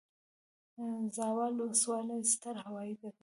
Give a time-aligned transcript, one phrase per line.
[0.75, 0.77] د
[1.17, 3.13] زاول وسلوالی ستر هوایي ډګر